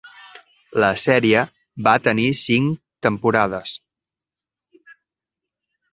La 0.83 0.87
sèrie 1.01 1.43
va 1.89 1.93
tenir 2.09 2.27
cinc 2.45 2.81
temporades. 3.09 3.77